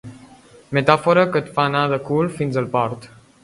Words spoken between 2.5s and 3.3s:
a port.